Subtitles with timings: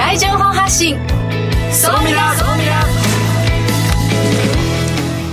[0.00, 0.96] 来情報発信。
[1.70, 2.80] ソーミラソーミラ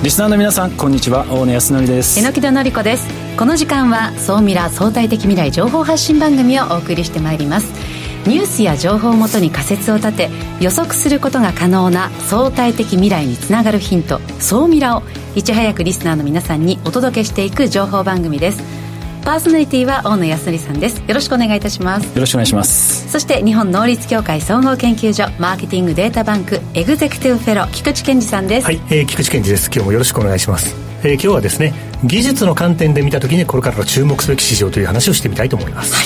[0.04, 1.26] リスナーの皆さんこんにちは。
[1.30, 2.20] 大野康則です。
[2.20, 3.08] 榎木戸紀子です。
[3.38, 7.72] この時間は総ミラ相対的未来情報発信番組をお送りしてまいります。
[8.28, 10.30] ニュースや情報をもとに仮説を立て
[10.60, 15.04] 予測することが可能な相対的未来につながるヒント総ミラを
[15.36, 18.87] いち早くリスナーの皆さんにお届けしていく情報番組です
[19.28, 21.00] パーソナリティは大野康則さんです。
[21.06, 22.06] よろしくお願いいたします。
[22.16, 23.12] よろしくお願いします。
[23.12, 28.66] そして日本能率協会総合研究所マーケティングデータバンクエグゼクティブフェロ菊池健二さんです。
[28.66, 29.70] はい、えー、菊池健二です。
[29.70, 31.74] 今日もよろしくお願いします、えー、今日はですね
[32.06, 36.04] 技術の観点で見た時にこれからの注目すべき市場という話をしてみたいと思います、は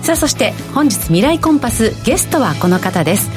[0.00, 3.28] い、さあそして本日未来コンパスゲストはこの方です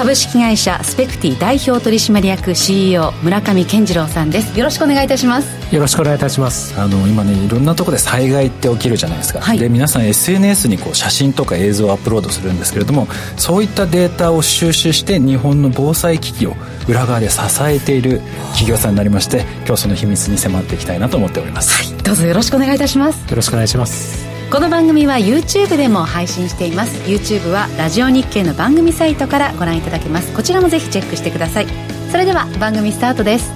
[0.00, 4.58] 株式会社スペクティ代表取締役 CEO 村上健次郎さんです。
[4.58, 5.74] よろしくお願いいたします。
[5.74, 6.74] よろしくお願いいたします。
[6.80, 16.54] あの今ねいろんなところで災害って起きるじゃないですか、はい、で皆さん SNS にこう写真とか映像をアップロードするんですけれどもそういったデータを収集して日本の防災機器を
[16.88, 18.22] 裏側で支えている
[18.52, 23.28] 企業さんになりまして今日その秘密に迫っていきたいなと思っております、はい、どうぞよろしくお願いいたします。
[23.28, 27.08] よろしくお願いしますこの番組は YouTube でも配信しています。
[27.08, 30.34] YouTube はラジオ日経の番組サイトからご覧いただけます。
[30.34, 31.68] こちらもぜひチェックしてください。
[32.10, 33.52] それでは番組スタートです。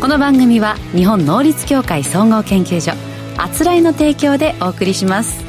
[0.00, 2.92] この番組は日本能率協会総合研究所
[3.38, 5.40] あつらいの提供でお送りします。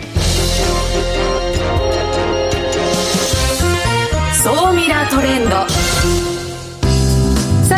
[4.43, 5.80] 総ミラートレンド。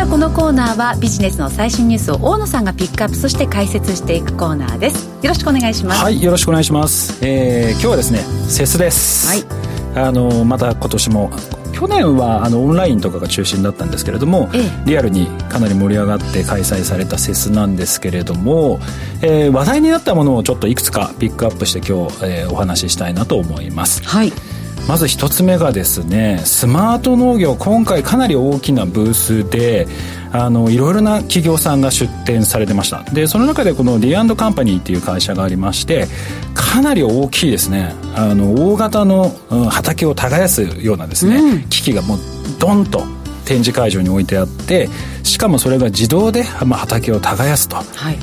[0.04, 5.06] さあこのコーナーはビジネスの最新ニュースを大野さんがピックアップそして解説していくコーナーです。
[5.22, 6.02] よろしくお願いします。
[6.02, 9.28] はいよろしくお願いします、えー、今日はですねセスです。
[9.28, 9.44] はい。
[9.96, 11.30] あのまた今年も
[11.72, 18.80] 去年はあのオンラインとかが中心だったんですけれども、ええ、リアルにかなり盛り上がって開催されたセスなんですけれども、
[19.22, 24.02] えー、話題になったものをちょっといくつかピックアップして今日、えー、お話ししたいなと思います。
[24.04, 24.34] はい
[24.88, 29.86] まず一つ目がですねスマート農業今回かなり大きなブースで
[30.30, 33.02] あのいろいろな企業さんが出展されてました。
[33.04, 36.08] でその中でこのリアンドカンパニーっていう会社がありまして
[36.54, 37.94] かなり大きいですね。
[38.16, 39.30] あの大型の、
[39.70, 42.18] 畑を耕すようなですね、うん、機器がもう
[42.58, 43.04] ドンと
[43.44, 44.88] 展示会場に置いてあって
[45.22, 47.76] しかもそれが自動で、まあ、畑を耕すと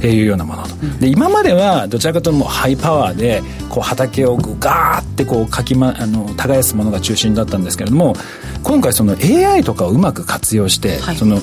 [0.08, 0.22] い。
[0.22, 8.16] うようなもの、はい、で今まではどちらかというとハイパワーでこう畑をガーってこうかき、ま、あの耕すものが中心だったんですけれども
[8.64, 11.40] 今回その AI とかをうまく活用して、はい、その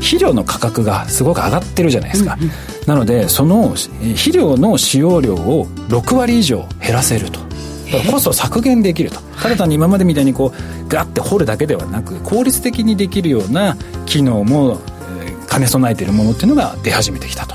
[0.00, 2.50] 肥料の価格がすごく上がってるじゃないですか、うんうん、
[2.86, 7.51] なのでその肥料の使用量を6割以上減らせると
[8.00, 9.20] コストを削減できると。
[9.40, 13.76] ただ単に今までみたいにこうガッて掘るだけではなく効率的にできるような
[14.06, 14.80] 機能も
[15.50, 17.54] 兼ね備えているものっていうのが出始めてきたと。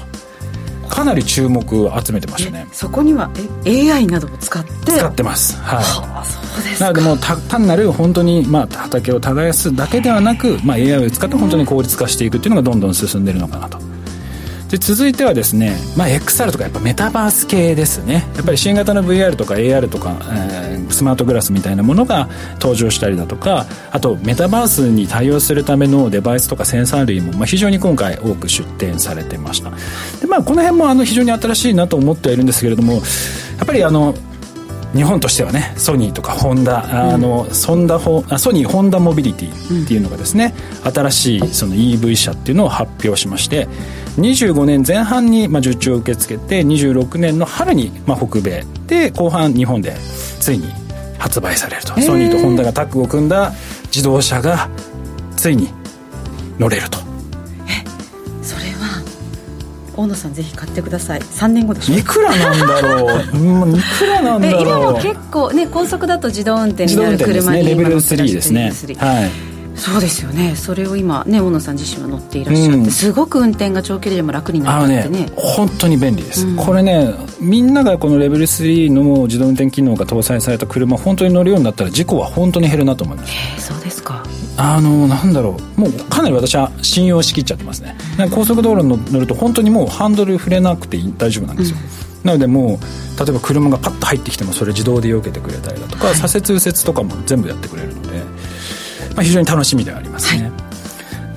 [0.90, 2.66] かなり注目を集めてましたね。
[2.72, 3.30] そこには
[3.66, 4.94] え AI などを使って？
[4.94, 5.56] 使ってます。
[5.58, 13.80] はい、はあ、そうですなのでもう単なる本当にまあ畑を耕すだけではなく、まあ、AI を使って本当に効率化していくっていうのがどんどん進んでるのかなと
[14.70, 18.28] で続いてはですね、まあ、XR とかやっぱメタバース系ですね。
[18.36, 29.72] やっぱり新型の VR とか AR とか、えー、スマートグラスみたいなものが登場したりだとかあとメタバースに対応するためのデバイスとかセンサー類も、まあ、非常に今回多く出展されてました。
[30.20, 33.00] で、まあ、この辺もあの非常に新しいなと思ってはいるんですけれどもや
[33.64, 34.14] っぱりあの
[34.98, 43.68] 日本としてはねソニーとかホンダ、あのソンダホソニーホンダモビリティっていうのがですね、新しいその EV 車っていうのを発表しまして
[44.18, 49.94] 25年前半にまあ受注を受け付けて26年の春にまあ北米で後半日本で
[50.40, 50.66] ついに
[51.20, 51.94] 発売されると。
[52.02, 53.54] ソニーとホンダがタッグを組んだ
[53.86, 54.68] 自動車が
[55.36, 55.70] ついに
[56.58, 57.07] 乗れると
[59.98, 61.20] 大野さんぜひ買ってください。
[61.20, 61.92] 3年後でし。
[61.92, 63.78] ょいくらなんだろう。
[63.78, 64.62] いくらなんだろう。
[64.62, 68.96] 今も結構ね高速だと自動運転になる車に、ね、レベル3ですね。
[68.98, 70.56] はいそうですよね。
[70.56, 83.68] それを今ね大野さん自身は乗っていらっしゃって、うん、すごく運転が長距離でも楽になってねね本当に便利です、うん、これねみんながこのレベル3の自動運転機能が搭載された車本当に乗るようになったら事故は本当に減るなと思います。
[83.68, 84.24] そうですか。
[84.58, 85.82] あのなんだろう。
[85.82, 87.96] もうかなり私は信用しきっちゃってますね。
[88.32, 91.78] 高速道路に乗ると本当にもうハンドル触れなくて大丈夫なんですよ、
[92.24, 98.22] うん、なのでもう例えば車がパッと入ってきてもそれ自動で避けてくれたりだとか、はい、左折右折とかも全部やってくれるので、
[99.18, 100.52] まあ、非常に楽しみではありますね、はい、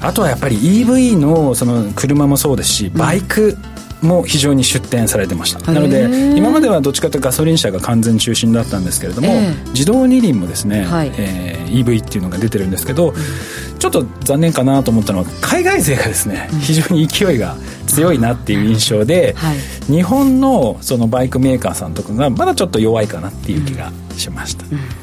[0.02, 5.72] あとはやっぱり EV のその車もそうですしバイク、うんも非常に出展されてました。
[5.72, 17.56] なので今まではどっちかというとガソリン車が完全中心だったんですけれども、えー、自動二輪もですね、はい、えー、EV っていうのが出てるんですけど、うん、ちょっと残念かなと思ったのは海外勢がですね、うん、非常に勢いが
[17.86, 19.56] 強いなっていう印象で、はい、
[19.92, 24.99] 日本のそのバイクメーカーさんとかがまだちょっと弱いかなっていう気がしました、うん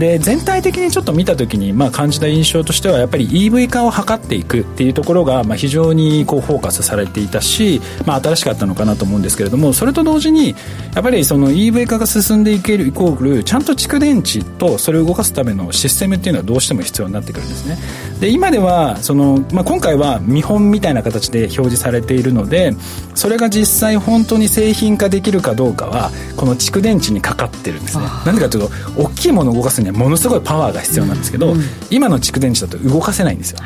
[0.00, 10.54] で全体的にちょっと見た時に、まあ、感じた印象としてはやっぱり EV 化を図っていくっていうところが、まあ、非常にこうフォーカスされていたし、まあ、新しかったのかなと思うんですけれどもそれと同時に
[10.94, 17.76] やっぱりその EV 化が進んでいけるイコールちゃんと蓄電池とそれを動かすためのシステムっていうのはどうしても必要になってくるんですね。
[18.20, 22.74] で今ではその、まあ、今回は見本みたいな形で表示されているので
[23.14, 28.04] それが実際本当に製品化できるかどうかはこの蓄電池にかかってるんですね。
[28.24, 31.60] なんでかというと大きいものを動かすにはものすごいパワーが必要なんですけど、うん、
[31.90, 33.58] 今の蓄電池だと動かせないんですよ。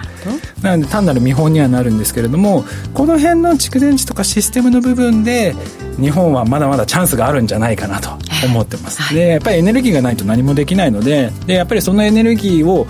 [0.62, 5.54] なので単なる見本にはなるんですけれどもこの辺の蓄電池とかシステムの部分で
[6.00, 8.10] 日本はまだまだチャンスがあるんじゃないかなと
[8.46, 12.86] 思ってます、はい、でやっぱりエネルギーがないと何もできないのででやっぱりそのエネルギーを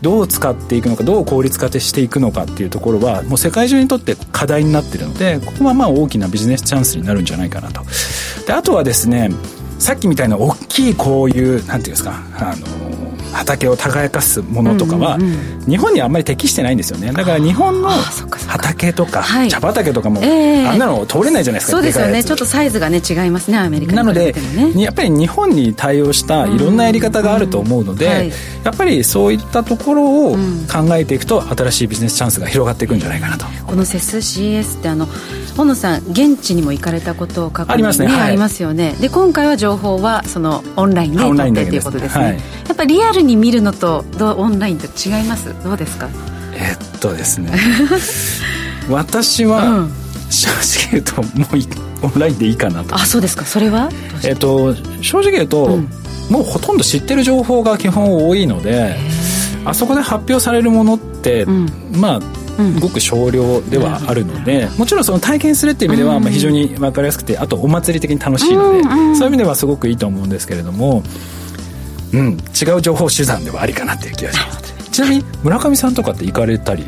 [0.00, 7.82] どう使っていくのかどう効率化していくのかっていうところはもう世界中にとって課題になってるのでここはまあ大きなビジネスチャンスになるんじゃないかなと。
[8.46, 9.30] であとはですね
[9.78, 12.98] さっきみたいな大きいこういうなんていうんですかあの
[13.32, 15.18] 畑を耕すものとかは、
[15.68, 17.12] 日本にはあんまり適してないんですよね。
[17.12, 22.24] だから日本の畑とか茶畑とかも、あんなの通れないじゃないですかそうですよね。
[22.24, 24.34] ちょっとサイズがね違いますねアメリカなので
[24.76, 28.32] やっぱり日本に対応したいろんなやり方があると思うので、
[28.64, 30.36] やっぱりそういったところを
[30.70, 33.46] 考えていくと新しいビジネスチャンスが広がっていくんじゃないかなと。
[33.66, 35.06] この CES ってあの
[35.58, 38.94] 本野さん現地にも行かれたことを確認、ありますね、はい、ありますよね。
[39.00, 42.40] で今回は情報はそのオンラインで取ってっていうことですね、はい、や
[42.74, 45.52] っぱリアルに見るのとどうオンラインと違います？
[45.64, 46.08] どうですか？
[46.54, 47.52] えっとですね。
[48.88, 49.92] 私は、うん、
[50.30, 51.46] 正直言うとも
[52.04, 52.94] うオンラインでいいかなと。
[52.94, 53.44] あそうですか。
[53.44, 53.90] それは？
[54.24, 55.88] えっと正直言うと、うん、
[56.30, 58.96] もうほとんど知ってる情報が基本多いので
[59.64, 62.37] あそこで発表されるものって、うん、まあ
[62.80, 71.02] ごく少量ではあるので、もちろんその体験するっていう意味ではまあ非常に分かりやすくてあとお祭り的に楽しいので、そういう意味ではすごくいいと思うんですけれども、
[72.12, 74.90] うん、違う情報手段ではありかなっていう気がします。
[74.90, 76.84] ちなみに村上さんとかって行かれたり？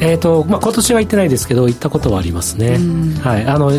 [0.00, 2.78] えーとまあ、今年は行ってないですけど行ったことはありますね、
[3.20, 3.72] はい、あの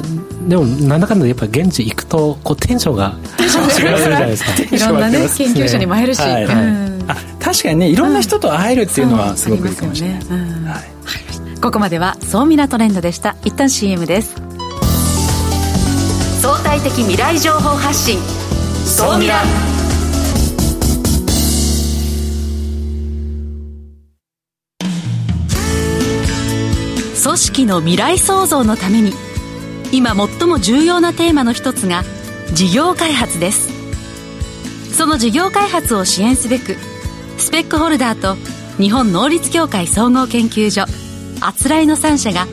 [0.49, 4.75] でもなんだかんだやっぱ現地行くとこうテンションが違うじゃないですか。
[4.75, 6.45] いろんなね研究者にも会えるし、はい。
[6.45, 6.55] はい、
[7.07, 10.65] あ確かにねいろんな人と会えるっていうのはすごくいいかもしれない、うん。
[10.65, 10.69] ね。
[10.69, 10.83] はい、
[11.61, 13.35] ここまでは総ミラトレンドでした。
[13.43, 14.35] 一旦 CM です。
[16.41, 18.17] 相対的未来情報発信。
[18.85, 19.41] 総ミラ
[27.21, 29.11] 組織の未来創造のために
[29.91, 32.03] 今最も重要なテーマの一つが
[32.53, 33.69] 事業開発です。
[34.95, 36.77] その事業開発を支援すべく
[37.37, 38.35] スペックホルダーと
[38.81, 40.85] 日本能率協会総合研究所
[41.41, 42.47] あつらいの3社が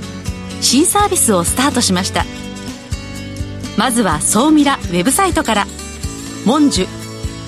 [0.61, 2.25] 新サービスをスタートしました。
[3.77, 5.67] まずは総ミラウェブサイトから
[6.47, 6.88] 「モンジュ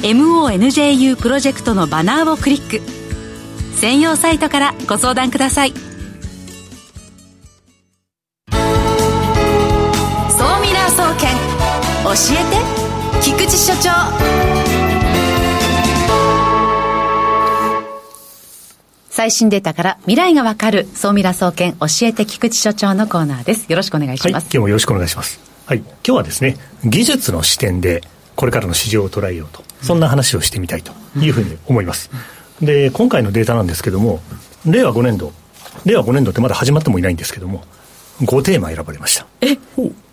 [0.03, 2.83] MONJU プロジェクト」のバナーをクリック。
[3.77, 5.73] 専用サイトからご相談ください。
[8.51, 8.57] 総
[10.61, 11.31] ミラ総研
[12.05, 14.68] 教えて菊池所長。
[19.19, 20.87] 最新データから未来がわかる。
[20.95, 23.69] 総ミラ総研教えて菊池所長のコーナーです。
[23.69, 25.41] よろしくお願いします、はい、今日もよろしくお願いします。
[25.67, 28.03] はい今日はですね技術の視点で
[28.37, 32.13] これからの市場を捉えようとそんな話をしてみたいというふうに思います、
[32.63, 34.21] で今回のデータなんですけども
[34.65, 35.33] 令和5年度
[35.85, 37.65] 令和5年度ってまだ始まってもいないんですけども
[38.21, 39.27] 5テーマ選ばれました。
[39.41, 39.59] え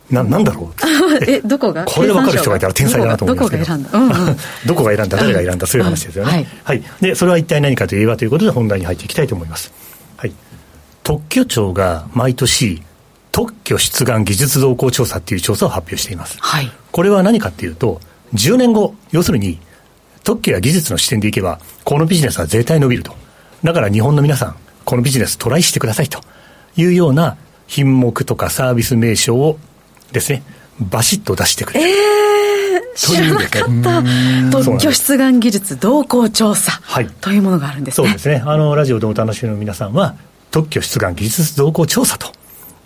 [0.10, 0.74] ななんだろう？
[1.28, 1.86] えどこが？
[1.86, 3.66] これで分かる人がいたら天才だなと思いますけど。
[3.66, 5.18] どこが選んだ、うんうん、 どこが選んだ？
[5.18, 5.68] 誰が選んだ？
[5.68, 9.74] そういう話ですよね、はい、はい、でそれは一体何かといえばということで本題に入っていきたいと思います、
[10.18, 10.34] はい、
[11.04, 12.82] 特許庁が毎年
[13.32, 18.00] 特許出願技術動向調査っていう調査を発表しています、はい、これは何かっていうと
[18.34, 19.60] 10年後要するに
[20.24, 23.14] 特許や技術の視点でいけばこのビジネスは絶対伸びると。
[23.64, 26.20] だから日本の皆さんこのビジネストライしてくださいと
[26.78, 29.58] いうような品目とかサービス名称を
[30.16, 30.44] ですね、
[30.80, 31.90] バシッと出してくれる。
[31.90, 34.04] えー、知らなかった。
[34.52, 38.08] 特許出願技術動向調査、はい、というものがあるんですね。
[38.08, 38.42] そうですね。
[38.46, 40.16] あの、ラジオでお楽しみの皆さんは、
[40.52, 42.32] 特許出願技術動向調査と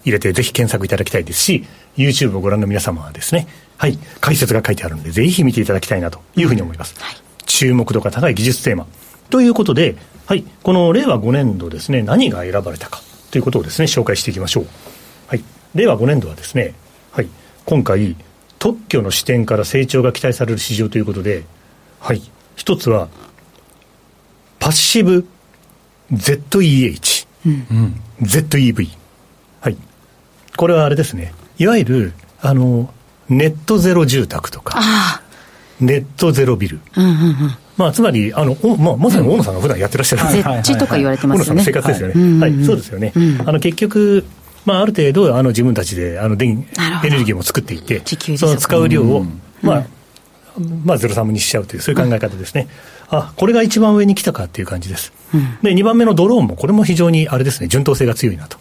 [0.04, 6.96] 入れてぜひ検索いただきたいですし、YouTube をご覧の皆様はですね、はい、解説が書いてあるので、ぜひ見ていただきたいなというふうに思います。
[6.98, 8.88] うんはい、注目度が高い技術テーマ。
[9.30, 9.96] ということで、
[10.26, 14.68] はい、この令和5年度ですね、何が選ばれたかということをですね、紹介していきましょう。
[15.28, 15.44] はい、
[15.76, 16.74] 令和5年度はですね、はい、
[17.70, 18.16] 今回、
[18.58, 21.44] 特許の視点から成長が期待される市場ということで、
[22.00, 22.22] はい、
[22.56, 23.10] 一つは、
[24.58, 25.28] パッシブ
[26.12, 28.88] ZEH、うん、ZEV、
[29.62, 29.78] はい、
[30.58, 32.92] これはあれですね、いわゆるあの
[33.30, 34.82] ネットゼロ住宅とか、
[35.80, 37.36] ネットゼロビル、うんうんうん、
[37.78, 41.64] まあ、つまり、あの、まあ、まさに大野さんが普段やってらっしゃる、うん、絶地とか言われてますよね。
[41.64, 42.40] 大野さんの生活ですよね。
[42.42, 43.14] はい、はい、そうですよね。
[43.16, 44.26] うん、あの、結局、
[44.66, 46.68] まあ、ある程度、あの、自分たちで、あの、電、
[47.04, 48.02] エネルギーも作っていて、
[48.38, 49.26] その使う量を、
[49.62, 49.86] まあ、
[50.86, 52.68] まあ、ゼロサムにしちゃうという、そういう考え方ですね。
[53.10, 55.12] あ、これが一番上に来たかっていう感じです。
[55.64, 58.58] で、2番目のドローンも、これも非常に、あれですね、順当性が強いなと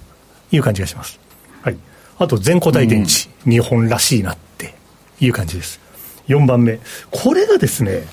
[0.53, 1.19] いう感じがします。
[1.63, 1.77] はい。
[2.19, 4.75] あと、全固体電池、日本らしいなって
[5.21, 5.81] いう感じです。
[6.29, 6.79] 4番目。
[7.11, 8.05] これがですね、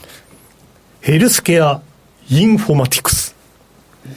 [1.01, 1.81] ヘルスケア
[2.29, 3.35] インフォマティクス。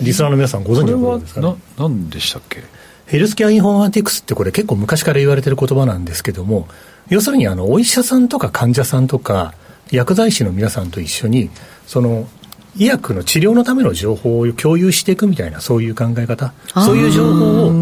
[0.00, 2.62] リスナーの皆さんご存知のことですか、ね、な、なんでしたっけ？
[3.08, 6.68] ヘルスケアインフォマティクスってこれ結構昔から言われてる言葉なんですけども、
[7.08, 9.54] 要するにあの、お医者さんとか患者さんとか、
[9.90, 11.50] 薬剤師の皆さんと一緒に、
[11.86, 12.28] その、
[12.76, 17.72] 医薬の治療のための情報を共有していくみたいな、そういう考え方、そういう情報を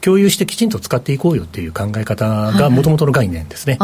[0.00, 3.76] 共有してきちんと使っていこうよっていう考え方がもともとの概念ですね。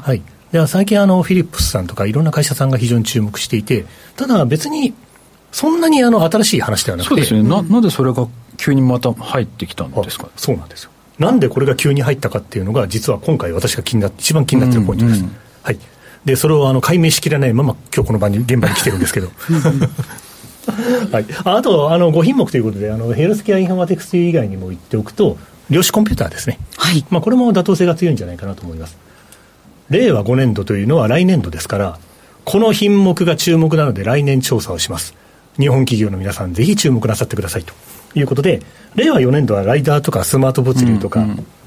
[0.00, 0.22] はい。
[0.50, 4.94] では最近あの、フィリップスさんとかいろんな会社さんが非常に注目していて、ただ別に、
[5.52, 7.08] そんなにあの新しい話ではなくて。
[7.08, 7.42] そうですね。
[7.42, 8.26] な、なんでそれが
[8.56, 10.28] 急にまた入ってきたんですか？
[10.36, 10.90] そうなんですよ。
[11.18, 15.20] なんでこれが急に入ったかっていうのが、実は今回私が気になって、一番気になってるポイントです。
[15.20, 15.78] うんうん、はい。
[16.24, 19.30] で、それをあの解明しきれないまま、今日この場に、現場に来てるんですけど。
[21.10, 25.38] はい、あと、あの5品目ということで、あのヘルスケアインフォマティクス以外にも言っておくと、
[25.70, 28.96] 量子コンピューターですね、はいまあ、これも妥当性が強いんじゃないかなと思います。
[29.90, 31.98] 令和5年度というのは来年度ですから、
[32.44, 35.14] この品目が注目なので来年調査をします。
[35.58, 37.74] 日本企業の皆さん、ぜひ注目なさってくださいと
[38.14, 38.62] いうことで、
[38.94, 41.26] 令和4年度はライダーとかスマート物流とか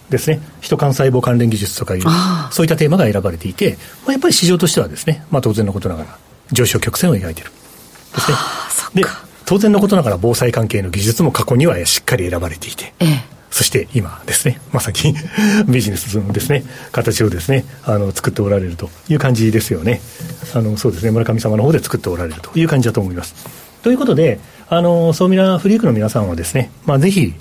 [0.09, 2.03] ですね、人幹細胞関連技術とかいう、
[2.51, 6.17] そういったテーマが選ばれていて、まあ、やっぱり市場としてはですね、まあ、当然のことながら、
[6.51, 7.51] 上昇曲線を描いている。
[8.15, 8.31] です
[8.95, 9.03] ね。
[9.03, 9.09] で、
[9.45, 15.15] 当然のことながら防災関係の技術も過去にはしっかり選ばれていて、ええ、そして今ですね、まさに
[15.67, 20.01] ビジネスのですね、形をですね、あの、作っておられるという感じですよね。
[20.53, 23.60] あの、そうですね、村上様の方で作っておられるという感じだと思います。
[23.83, 27.33] ということで、あの、ソーミラフリークの皆さんはですね、まあ、ぜひ、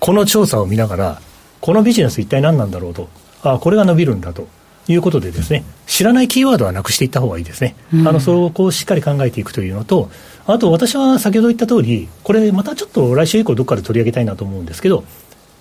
[0.00, 1.20] この調査を見ながら、
[1.60, 3.08] このビジネス一体何なんだろうと、
[3.42, 4.48] あこれが伸びるんだと
[4.88, 7.76] いうことでですね、知らないキーワードはなくしていった方がいいですね。
[7.92, 10.10] うん、あの、そこをしっかり考えていくというのと、
[10.46, 15.04] あと私は先ほど言った通り、これまたちょっと来週以降どっかで取り上げたいなと思うんですけど、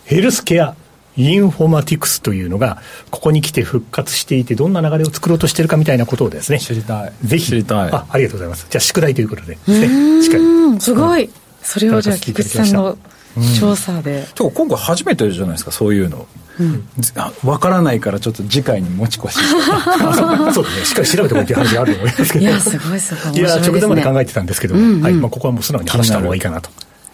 [0.06, 0.76] ヘルスケア、
[1.18, 2.82] インフォマティクスというのが、
[3.12, 7.14] ここに来て復活していて、どんな流れを作ろうとしているかみたいなことをですね、知りたい。
[7.24, 7.92] ぜひ、知りたい。
[7.92, 8.68] あ、ありがとうございます。
[8.70, 10.82] じゃあ、宿題ということで、ね、しっかり。
[10.82, 11.30] すごい。
[11.62, 12.98] それをじゃあ、菊池さんの
[13.60, 14.28] 調査で。
[14.40, 16.28] うん、今回初めてじゃないですか、そういうの。
[16.58, 16.88] うん、
[17.44, 19.40] 分からないからちょっと次回に持ち越し
[20.54, 20.86] そうですね。
[20.86, 22.46] しっかり調べてこいっていう話があると思いますけど。
[22.46, 23.38] いやすごいすごい。
[23.38, 25.14] いや直前まで考えてたんですけど、うんうん、はい。
[25.14, 26.70] まあ、ここはもう素直に話した方がいいかなと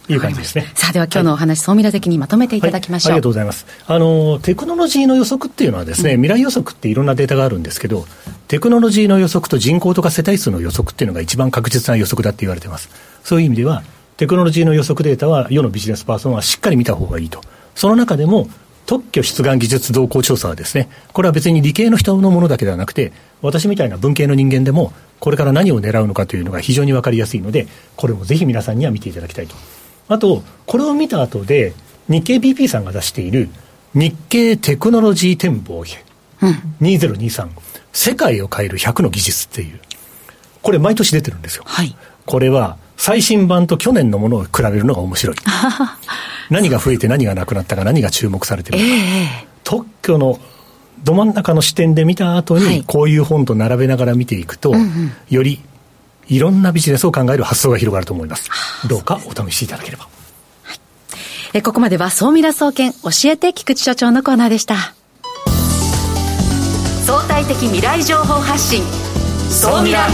[0.09, 0.71] いう感じですね。
[0.75, 3.65] さあ、では今日のお話、総ミラ的にまとめていただきましょう、はい、ありがとうございます。
[3.85, 8.05] あの、テクノロジーの予測っていうのはですね、うん、未来予測っていろんなデータがあるんですけど、
[8.47, 12.89] テクノロジーの予測と人口とか世帯数の予測っていうのが一番確実な予測だって言われてます。
[13.23, 13.83] そういう意味では、
[14.17, 17.41] テクノロジーの予測データは世のビジネスパーソンはしっかり見た方がいいと。
[17.75, 18.49] その中でも、
[18.85, 29.55] 特許出願技術動向調査はですね、これは別に理系の人のものだけではなくて、私みたいな文系の人間でも、これから何を狙うのかというのが非常に分かりやすいので、これもぜひ皆さんには見ていただきたいと
[30.13, 31.73] あと、これを見た後で、
[32.09, 33.49] 日経 BP さんが出している
[33.93, 35.85] 日経テクノロジー展望
[36.81, 37.49] 2023、
[37.93, 39.79] 世界を変える100の技術っていう、
[40.61, 41.63] これ毎年出てるんですよ。
[41.65, 45.35] はい、これは最新版と去年のものを比べるのが面白い。
[46.49, 48.83] 何が増えて何がなくなったか何が注目されてるか。
[48.83, 50.39] えー、特許の
[51.03, 54.75] ど真ん中の視点で見た後に、こういう本と並べながら見ていくと、
[55.29, 55.61] より
[56.31, 58.49] いろんなビジネスを考える発想が広がると思います。
[58.87, 60.07] どうかお試しいただければ。
[60.63, 60.79] はい、
[61.55, 64.93] えここまでは総ミラ総研教えて菊池所長のコーナーでした。
[67.05, 68.81] 相対的未来情報発信
[69.49, 70.07] 総ミラ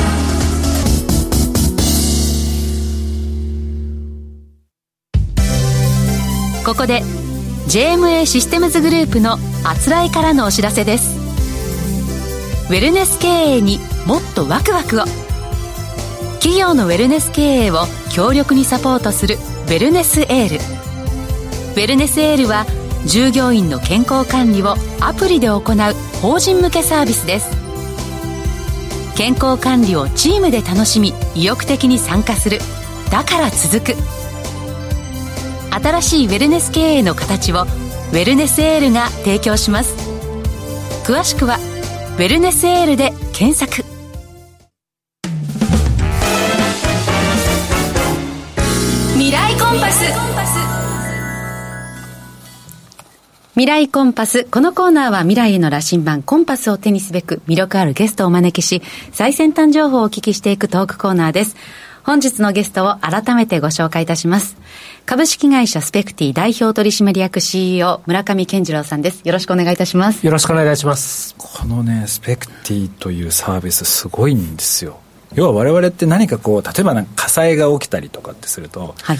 [6.65, 7.03] ここで
[7.67, 11.15] JMA システムズグループのあつらいからのお知らせです
[12.69, 15.26] ウェルネス経営にもっとワクワクを
[16.39, 20.55] 企業のウェルネス経営を強力にサポートするウェルネスエール。
[20.55, 22.65] ウェルネスエールは
[23.05, 25.61] 従業員の健康管理をアプリで行う
[26.21, 27.49] 法人向けサービスです。
[29.15, 32.59] 健康管理をチームで楽しみ意欲的に参加する。
[33.11, 33.95] だから続く。
[35.71, 39.95] 新しいウェルネス経営の形をウェルネスエールが提供します。
[41.05, 41.57] 詳しくは
[42.17, 43.96] 「ウェルネスエール」で検索。
[53.57, 54.43] 未来コンパス。
[54.43, 61.55] このコーナーは未来への羅針盤コンパスを手にすべく魅力あるゲストをお招きし、最先端情報をお聞きしていくトークコーナーです。
[62.03, 64.57] 本日のゲストを改めてご紹介いたします。
[65.07, 69.23] 株式会社スペクティ代表取締役 CEO 村上健次郎さんです。
[69.25, 70.23] よろしくお願いいたします。
[70.23, 71.33] よろしくお願いいたします。
[71.39, 74.99] このね、スペクティというサービスすごいんですよ。
[75.33, 79.17] 要は我々って何かこう、例えば火災が起きたりとかってすると、はい、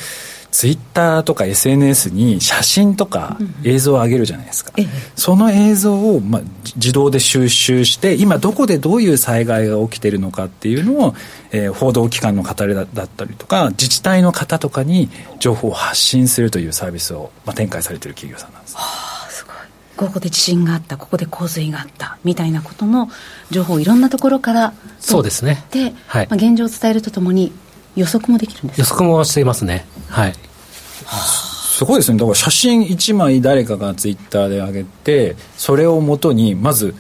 [0.52, 4.86] ツイッターとか SNS に写真とか映像を上げるじゃないですか、うん、
[5.16, 6.42] その映像を、まあ、
[6.76, 11.16] 自動で収集して今どこでどういう災害が起きてるのかっていうのを、
[11.52, 18.76] えー、報道機関の方だったりとか自治体の方とかに情報を発信するというサービスを、まあ、展開されてる企業さんなんです。
[18.78, 18.82] は
[19.28, 19.56] あ、すごい。
[19.96, 23.10] ここで地震があったここで洪水があったみたいなことの
[23.52, 25.64] 情報をいろんなところからそうですね。
[25.72, 27.52] で、はい、まあ、現状を伝えるとともに
[27.98, 29.86] 予測もできるんです予測もしていますね。
[30.08, 30.34] はい。
[31.78, 32.18] すごいですね。
[32.18, 36.96] だから写真1枚誰かがツイッターで上げてそれをもとにまず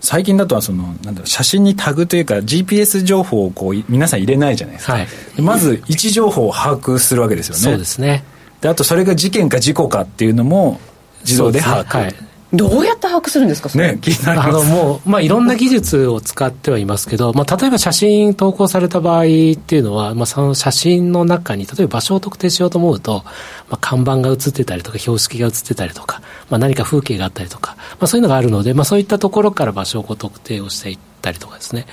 [0.00, 5.06] 最近だとはそのなんだろう写真にタグというか GPS 情報をこう皆さん入れないじゃないですか、はい、
[5.38, 7.60] まず位置情報を把握するわけですよね。
[7.60, 8.24] そうですね。
[8.60, 10.80] であとそれが事件か事故かっていうのも
[11.20, 12.04] 自動で把握、ね。
[12.04, 12.14] はい、
[12.52, 14.48] どうやって把握するんですかね気になります。
[14.48, 23.32] あのもう、まあ、いろんな技術を使ってはいますけど、まあ、例えば写真投稿された場合っていうのは、まあ、その写真の中に例えば場所を特定しようと思うと、ま
[23.72, 31.86] あ、看板が写ってたりとか標識が写ってたりとか、まあ、何か風景があったりとか、まあ、そういうのがあるので、まあ、そういったところから場所をこう特定をしていったりとかですね。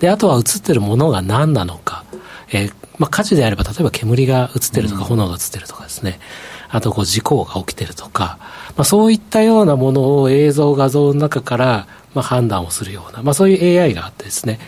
[0.00, 2.04] であとは写ってるものが何なのか、
[2.52, 6.20] えーまあ、火事であれば例えば煙が映ってるとか炎が映ってるとかですね、
[6.68, 8.38] あとこう事故が起きてるとか、
[8.76, 14.58] まあ、そういったようなものを映像、画像の中から、まあ、判断をするような、まあ、そういう AI があってですね。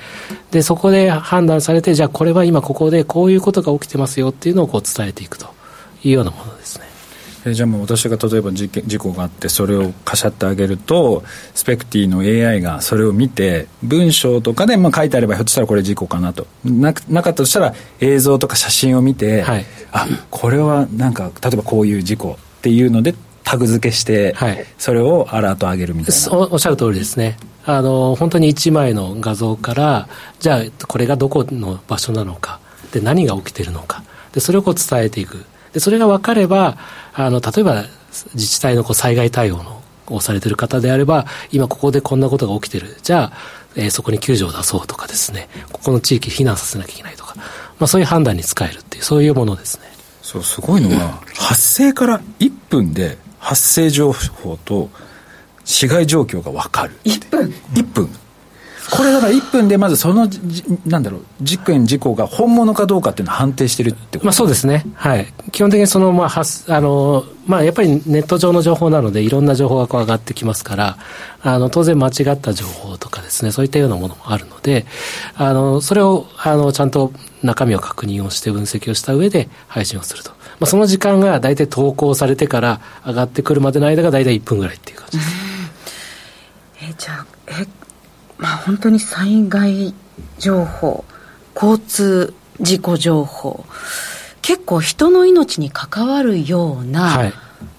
[0.50, 5.46] で、そこで判断されて、じゃあこれは今ここでこういうことが起きてますよっていうのをこう伝えていくと
[6.04, 6.86] いうようなものですね。
[7.46, 11.22] えじゃあもう私が例えば事件事故があってそれをかしゃってあげると
[11.54, 23.14] スペクティの AI がそれを見て文章とかでまあ書いてあればひょっとしたらこれ事故かなとななかったとしたら映像とか写真を見て、はい、あこれはなんか例えばこういう事故っていうので
[23.46, 26.36] タグ付けして、はい、それをアラート上げるみたいな。
[26.36, 27.38] おっしゃる通りですね。
[27.64, 30.08] あの本当に1枚の画像から
[30.40, 32.58] じゃあこれがどこの場所なのか。
[32.90, 34.02] で何が起きてるのか。
[34.32, 35.44] でそれをこう伝えていく。
[35.72, 36.76] でそれが分かれば
[37.14, 37.84] あの例えば
[38.34, 42.96] 自治体のこう災害対応のをされてる方であれば今ここでこんなことが起きてる。
[43.04, 43.32] じゃあ、
[43.76, 45.48] えー、そこに救助を出そうとかですね。
[45.70, 47.44] ここの地域避難させなきゃいけないとか、ま
[47.84, 49.84] あ、そういう判断に使えるっていうそういうものですね。
[50.22, 54.90] そうすごいのは発生から1分で発生情報と
[55.64, 57.54] 市街状況が分かる1分。
[57.74, 58.08] 1分。
[58.90, 60.28] これだから1分でまずその
[60.84, 64.26] なんだろう事件事故が本物かどうかっていうのを判定してるってこと。
[64.26, 64.84] まあそうですね。
[64.94, 65.32] はい。
[65.52, 70.98] 基本的にそのまあはあのまあやっぱりネット上の情報なのでいろんな情報がこう上がってきますから
[71.42, 74.86] あの当然間違った情報とかですねそういったようなものもあるので
[75.36, 85.30] あのそれをあのちゃんと中身を確認をして分析をした上で配信をすると、まあ、その時間が大体投稿されてから上がってくるまでの間が大体1分ぐらいっていう感じです、
[86.82, 87.66] えじゃあえ
[88.38, 89.94] まあ、本当に災害
[90.38, 91.04] 情報
[91.54, 93.64] 交通事故情報
[94.42, 97.32] 結構人の命に関わるような、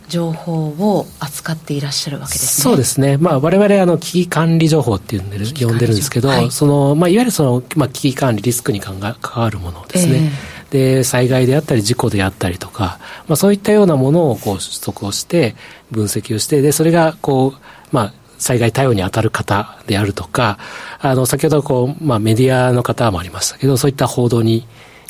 [0.09, 2.63] 情報を扱っていらっしゃるわけですね。
[2.63, 3.17] そうですね。
[3.17, 10.15] まあ我々あの危機管理情報って呼んでる呼んでるんですけど、はい、そのまあいわゆるそのまあ危機管理リスクに関わるものですね。
[10.15, 15.56] えー、で災害であったり事故であったりとか、まあそういったようなものをこう取得をして
[15.91, 20.58] 分析をしてでそれがこうまあ災害対応に当たる方であるとか、
[20.99, 24.67] あの、先ほどこう、まあメディアの方もありましたけど、そういった報道に、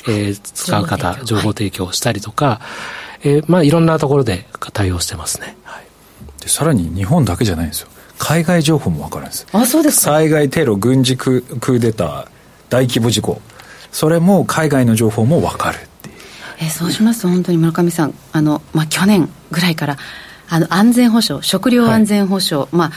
[0.07, 2.61] えー、使う方、情報提供をしたりとか、は
[3.23, 5.57] い、えー、まあいろんなところで対応してますね。
[5.63, 5.85] はい、
[6.41, 7.89] でさらに日本だけじゃないんですよ。
[8.17, 9.45] 海外情報も分かるんです。
[9.51, 12.27] あ、そうです災害、テロ、軍事ククーデター、
[12.69, 13.41] 大規模事故。
[13.97, 16.15] それも海外の情報も分かるっていう。
[16.59, 19.97] えー、そうしますと本当に村上さん、あの、まあ去年ぐらいから、
[20.47, 22.91] あの安全保障、食料安全保障、はい、まあ、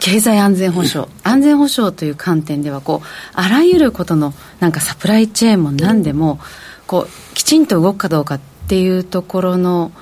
[0.00, 6.40] 経済安全保障、安全保障という観点ではこう、あらゆることのなんかサプライチェーンも何でも
[6.88, 9.92] こうきちんと動くかどうかっていうところの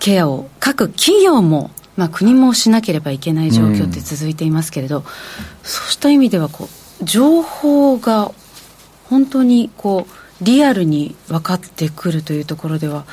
[0.00, 5.04] ケアを各企業も、まあ、国もしなければいけない状況って続いていますけれど、うん、
[5.62, 6.64] そうした意味ではこ
[7.00, 8.32] う情報が
[9.08, 13.06] 本当にこうリアルに分かってくるというところでは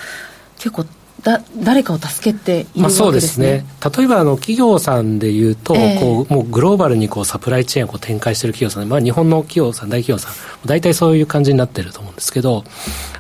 [0.58, 0.86] 結構
[1.21, 3.65] だ誰かを助けているわけですね、まあ、そうですね。
[3.97, 12.65] 例えばあの企業さんでいうと、えー、こうもうグローバルにこうサプライチェーンをこう展開している企業さん、まあ、日本の企業さん大企業さん大体そういう感じになってると思うんですけど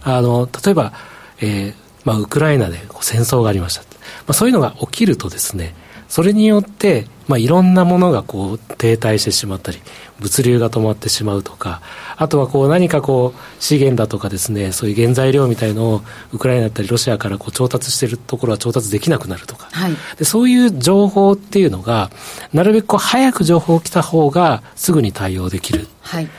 [0.01, 0.93] あの例えば、
[1.39, 3.87] えーまあ、ウクライナでこう戦争がありました、ま
[4.29, 5.73] あ、そういうのが起きるとですね
[6.13, 9.79] それによって、まあ、いろんなものがこう停滞してしまったり
[10.19, 11.81] 物流が止まってしまうとか
[12.17, 22.11] あとはこう何かこう資源だとかですねそういう原材料みたいのをウクライナだったりロシアからこう調達しているところは調達できなくなるとか、はい、でそういう情報っていうのが
[22.53, 25.87] なるべくこう早く情報が来た方がすぐに対応できる。
[26.01, 26.29] はい。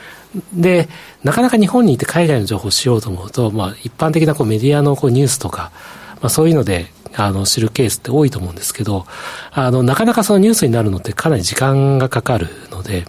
[0.53, 0.87] で、
[1.25, 5.71] なかなか日本にいて海外の情報をしようと思うと、まあ、一般的なこうメディアのこうニュースとか、
[6.21, 9.05] まあ、そういうので、あの、知るケースって多いと思うんですけど、
[9.51, 13.05] あの、なかなかそのニュースになるのってかなり時間がかかるので、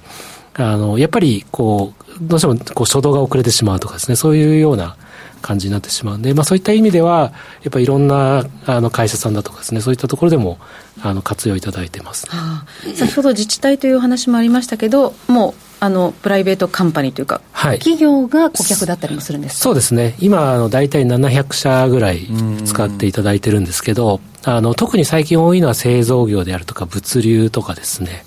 [0.54, 4.96] あの、やっぱり、こう、どうしても、こう、初動が遅れてしまうとかですね、そういうような
[5.42, 10.58] 感じになってしまうんで、まあそういった意味では、やっぱりいろんな、あの、会社さんだとかですね、そういったところでも、
[11.02, 12.26] あの、活用いただいてます。
[12.28, 22.26] はあ、先ほど自治体という話もありましたけど、もう、あのプライベートカンパニーというか、はい、企業が顧客だったりもするんですそうですね、今、あの大体700社ぐらい
[22.64, 28.24] 使っていただいてるんですけど、あの特に最近多いのは製造業であるとか、物流とかですね、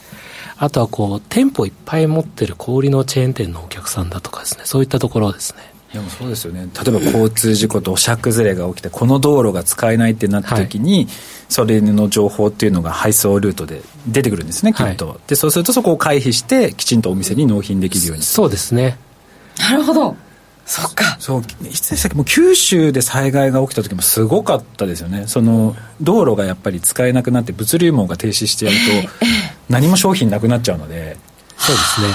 [0.58, 5.79] あとはこう店舗いっぱい持ってる小売のチェーン店のお客さんだとかですね、そういったところですね。
[5.94, 6.68] でもそうですよね。
[6.86, 11.08] 例えば交通事故と土砂崩れが起きてこの道路が使えないってなった時に、はい、
[11.50, 18.24] それの情報っていうのが配送ルートで出てくるんですねきっと、はい、でそうするとそこを回避してきちんとお店に納品できるように。
[18.24, 18.98] そうですね。
[19.58, 20.16] なるほど。
[20.68, 21.18] そっか。
[21.20, 22.16] そういつでしたっけ？
[22.16, 25.26] もう九州で災害が起きた時もすごかったですよね。
[25.26, 29.10] その道路がやっぱり使えなくなって物流網が停止してやると
[29.70, 31.18] 何も商品なくなっちゃうので。
[31.58, 32.08] そうですね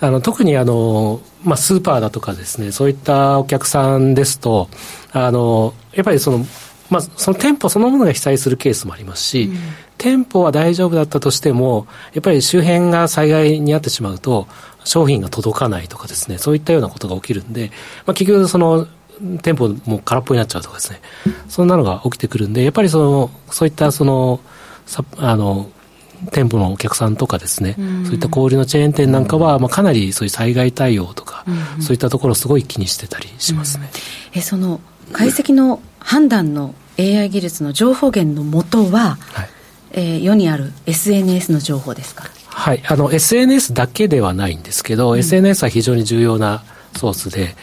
[0.00, 4.68] あの特にあの、まあ、スーパーだとかですねそういったお客さんですと
[5.12, 6.44] あのやっぱりその,、
[6.90, 9.58] まあ、その店舗そのものが被災するケースもありますし、うん、
[9.98, 14.46] 店舗は大丈夫だったとしてもやっぱり周辺が災害に遭ってしまうと
[14.84, 17.70] 商品が届かないとかですねそういったようなことが起きるんで、
[18.06, 18.86] まあ、結局その
[19.42, 21.00] 店舗も空っぽになっちゃうとかですね
[21.48, 24.40] そんなのが起きてくるんでやっぱりそのそういったその
[25.16, 25.70] あの
[26.30, 31.44] 店舗のお客さんとかですね、うん、そういった小売のチェーン店なんかは、まあ、かなりそういう災害対応とか、
[31.76, 33.90] うん、そういったところをすごい気にしてたりしますね。
[34.32, 34.80] うん、えその
[35.12, 39.48] 解析の判断の AI 技術の情報源の元は、はい。
[39.96, 42.24] えー、世にある SNS の情報ですか？
[42.48, 42.82] はい。
[42.86, 46.64] あの SNS だけではないんですけど、SNS は非常に重要な
[46.96, 47.54] ソースで、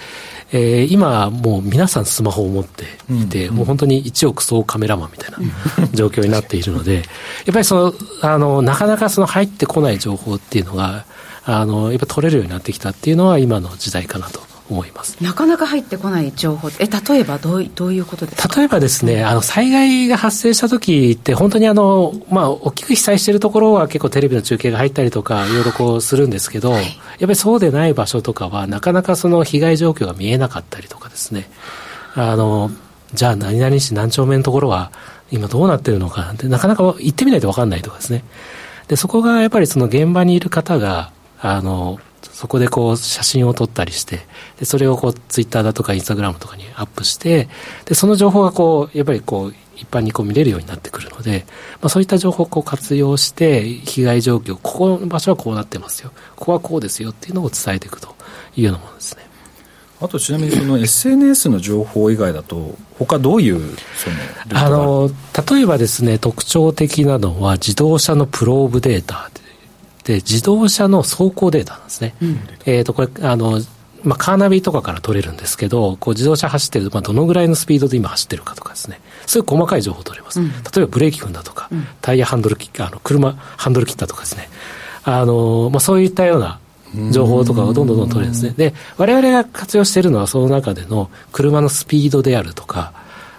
[0.54, 6.96] えー、今もう皆さんスマホを持っていて、うん、もう本当に一億総カメラマンみたいな状況になっているので、
[7.46, 11.06] やっぱりその、あの、なかなかその入ってこない情報っていうのが、
[11.46, 14.42] あの、やっぱ取れるようになってきたっていうのは今の時代かなと
[14.74, 15.24] 思います。
[15.24, 18.60] なかなか入ってこない情報え例えばどうどういうことですか？
[18.60, 25.54] 例えばですねあの災害が発生した時って本当にあの、まあ、大きく被災しているところは結構テレビの中継が入ったりとかい。
[25.54, 31.50] ろいろこうするんですけど、はい、やっぱりそうでない場所とかはなかなかその被害状況が見えなかったりとかですね。
[32.16, 32.72] あの
[33.14, 34.92] じゃあ何々市何丁目のところは
[35.32, 38.24] 今どうなってるのかなんてなかなか行ってみないと分かんないとかですね。
[38.88, 42.00] でそこがやっぱりその現場にいる方があの
[42.42, 44.22] そこでこう写真を撮ったりして、
[44.58, 47.50] でそれをこうツイッターだとかインスタグラムとかにアップして、
[47.86, 51.46] でその情報がこうやっぱりこう一般にこう見れるようになってくるので、
[51.82, 58.16] まあ、そういった情報をこう活用して被害状況、ここの場所はこうなってますよ、ここはこうですよっていうのを伝えていくと
[58.56, 59.24] いうようなものですね。
[60.02, 64.10] あとちなみにその SNS の情報以外だと他どういうそ
[64.56, 65.12] のあの
[65.48, 69.30] 例えばですね特徴的なのは自動車のプローブデータ
[70.04, 73.62] で自動車の走行データなんですね、うん、えっ、とこれあの
[74.04, 80.42] まあ、カーナビとかから取れるんですけど、こう自動車走ってると、まあ、どのぐらいのスピードで今走ってるかとかですね、そういう細かい情報を取れます。
[80.42, 84.50] うん、例えばブレーキ踏んだとか、うん、タイヤハンドルあの、車ハンドル切ったとかですね、
[85.04, 86.60] あの、まあ、そういったような
[87.12, 88.54] 情報とかをどんどんどんどん取れるんですね。
[88.58, 92.94] で、我々が活用しているのは、その中での車のスピードであるとか、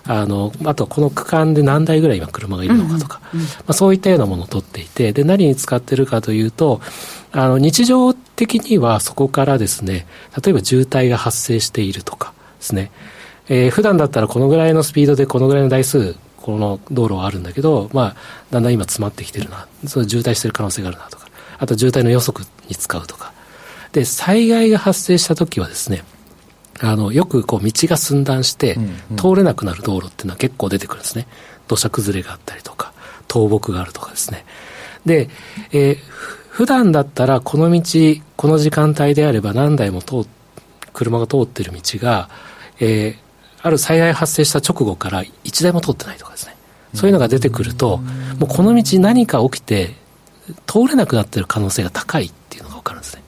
[0.05, 6.81] あのあとこの区間で何台ぐらい今車がいるのかとか、うんうん、まあ、そういったようなものを取っていてで何に使ってるかというと
[7.31, 10.07] あの日常的にはそこからですね
[10.45, 12.91] 例えば渋滞が発生しているとかですね、
[13.49, 18.17] えー、普段だったらこのぐらいのスピードでこのぐらいの台数この道路はあるんだけど、まあ、
[18.51, 19.69] だんだん今詰まってきてるな。
[19.87, 21.29] その渋滞してる可能性があるなとか。
[21.59, 23.33] あと渋滞の予測に使うとか。
[23.93, 26.03] で災害が発生した時はですね
[26.83, 28.77] あのよくこう道が寸断して
[29.17, 31.27] 通れなくなる道路っていうのは結構出てくるんですね。
[31.69, 32.93] 土砂崩れがあったりとか
[33.29, 34.45] 倒木があるとかですね。
[35.07, 35.29] で、
[35.73, 35.97] えー、
[36.51, 37.83] 普段だったらこの道
[38.37, 40.27] この時間帯であれば何台も通
[40.93, 42.29] 車が通ってる道が、
[42.81, 43.17] えー、
[43.63, 46.57] ある災害発生した直後から1台も通ってないとかですね。
[46.95, 47.99] そういうのが出てくると
[48.39, 49.95] もうこの道何か起きて
[50.67, 53.23] 通れなくなってる可能性が高いっていうのが分かるんですね。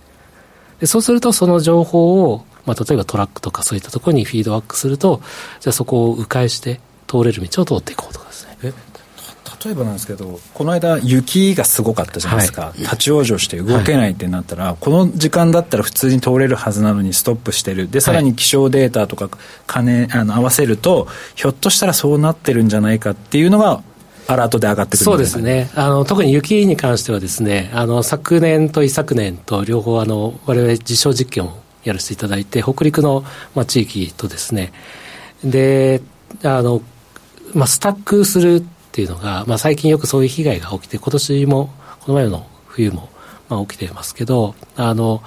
[0.80, 5.20] でそうするとその情報をまあ、例えばトラックとかそういったところにフィードバックすると、
[5.60, 8.58] じゃあそこを迂回して通れる道を通っていこうとかですね。
[8.62, 8.94] え
[9.64, 17.90] 例えばなんですけどこの間雪がすごかったじゃないですか、はい、立ち往生して動けないってなったら、はい、この時間だったら普通に通れるはずなのにストップしてる。
[17.90, 19.30] でさらに気象データとか
[19.66, 23.82] 金あの合わせるとひょっとしたらそうなってるんじゃないかっていうのが
[24.26, 25.70] アラートで上がってくるそうですね。
[25.74, 34.72] あの特に雪に関してはですねあの昨年と一昨年と両方あの我々実証実験をやらせていただいて北陸の、まあ、地域とですね。
[35.44, 36.00] で
[36.42, 36.82] あの、
[37.54, 41.70] まあ、スタックするっていうのが、まあ、最近よくそういう被害が起きて今年も
[42.00, 43.08] この前の冬も、
[43.48, 45.22] まあ、起きてますけどあの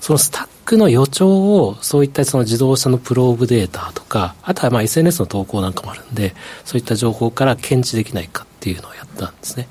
[0.00, 9.68] そのスタックの予兆をそういったその自動車のプローブデータとかあとはまあ SNS の投稿なんかもあるんでそういった情報から検知できないかっていうのをやったんですね。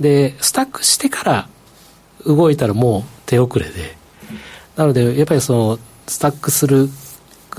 [0.00, 1.48] でスタックしてから
[2.26, 3.96] 動いたらもう手遅れで
[4.76, 6.88] なのでやっぱりそのスタックする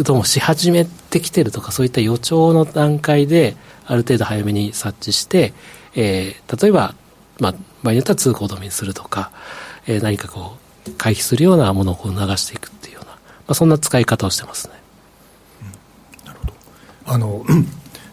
[0.04, 5.54] どうもし始めてきてるとかそういった予兆の段階である程度早めに察知して、
[5.96, 6.94] えー、例えば、
[7.40, 7.52] まあ、
[7.82, 9.32] 場合によっては通行止めにするとか、
[9.88, 14.74] えー、何かこう回避するようなものをこう流していくっていうような、まあ、そんな使い方をしてますね。
[17.08, 17.44] うん、あの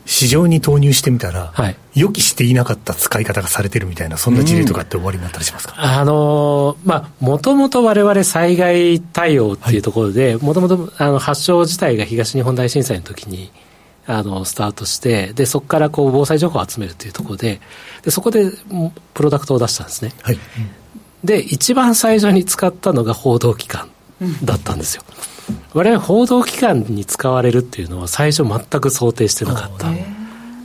[0.06, 10.86] 市場に投入してみたら、はい、予期していなかった使い方がされてるみたいな、そんな事例とかって終わりになったりしますか、あのー、まあ、もともとわれ災害対応っていうところで、もともと
[11.18, 13.50] 発症自体が東日本大震災の時に、
[14.06, 17.60] あの、スタートして、で、そこからこう、防災情報を集めるっていうところで、
[18.02, 18.50] で、そこで、
[19.14, 20.12] プロダクトを出したんですね。
[20.22, 20.38] はい。
[21.24, 23.88] で、一番最初に使ったのが報道機関
[24.44, 25.02] だったんですよ。
[25.72, 29.88] 我々報道機関に使われるっていうのは最初全く想定してなかった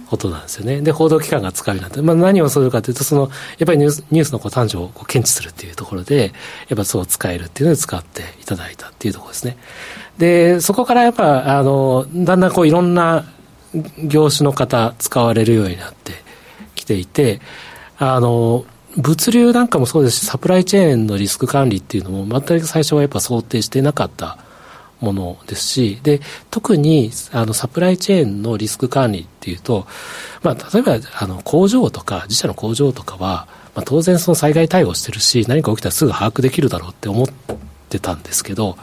[0.09, 0.81] ことなんですよね。
[0.81, 6.33] で、報道機関が使うようになって、まあ、何をするかというと、その、やっぱりニュースニュースのこう誕生をこう検知するっていうところで、
[6.67, 9.57] やっぱそう使えるっていうので使っていただいたっていうところですね。
[10.17, 13.25] で、そこからやっぱ、あの、だんだんこういろんな
[14.03, 16.13] 業種の方使われるようになって
[16.75, 17.39] きていて、
[17.97, 18.65] あの、
[18.97, 24.39] 物流なんかもそうですし、サプライチェーンのリスク管理っていうのも、全く最初はやっぱ想定してなかった
[25.01, 29.87] ものですし、で、特に、あの、サプライチェーンのリスク管理っていうと、
[30.43, 37.27] まあ、例えば、あの、工場とか、自社の工場とかは、まあ、当然その災害対応してるし、何か起きたらすぐ把握できるだろうって思っ
[37.89, 38.77] てたんですけど、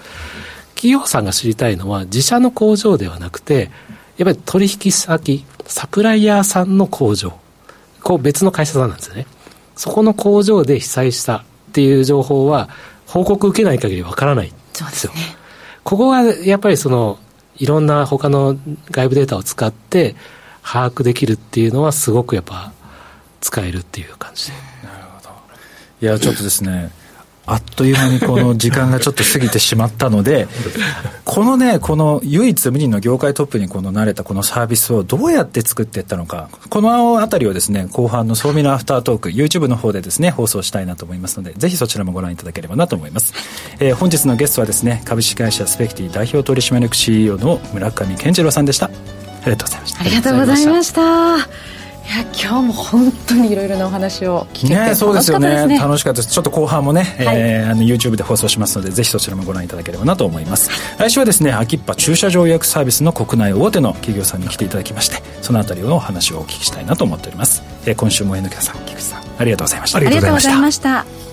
[0.74, 3.70] 企業さんが知りたいのは、自社の工場ではなくて、
[4.16, 7.38] やっぱり取引先、サプライヤーさんの工場、
[8.02, 9.26] こう別の会社さんなんですよね。
[9.74, 12.68] そこの工場で被災したっていう情報は、
[13.07, 14.57] 報告受けない限りわからないんで
[14.92, 15.12] すよ。
[15.12, 15.20] ね、
[15.87, 17.16] ここがやっぱりその
[17.59, 18.59] いろんな他の
[18.90, 20.16] 外部データを使って
[20.61, 22.72] 把握できるっていうのはすごくやっぱ
[23.40, 24.53] 使えるっていう感じで。
[24.83, 25.31] なるほど。
[26.03, 26.90] いや、ちょっとですね、
[27.46, 30.49] あっという間にこの時間がちょっと過ぎてしまったので、
[31.25, 43.33] このね、この唯一無二の業界トップにこの慣れたこのサービスをどうやって作っていったのか、このあたりをですね、後半の総ミラアフタートーク、YouTube の方でですね、放送したいなと思いますので、ぜひそちらもご覧いただければなと思います。
[43.79, 48.87] えー、本日のゲストはですね、株式会社スペクティ代表取締役 CEO の村上健次郎さんでした。
[48.87, 48.91] あ
[49.45, 50.01] りがとうございました。
[50.01, 51.67] ありがとうございました。
[52.07, 54.47] いや今日も本当にいろいろなお話を。
[54.55, 55.77] 聞けてね、そうですよね。
[55.77, 60.71] 楽しかったですちょっと後半もね、はい、えー、あの YouTube で放送しますのでぜひそちらもご覧いただければなと思います。
[60.99, 69.99] 来週はですね秋っぱ駐車場予約サービスの国内大手の企業さんに来ていただきましてそのあたりのお話をお聞きしたいなと思っております、えー、今週もキャさん菊池さんありがとうございました。
[69.99, 71.26] ありがとうございました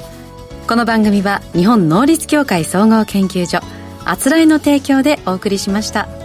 [0.65, 3.59] この番組は日本能率協会総合研究所
[4.05, 6.22] あつらいの提供でお送りしました。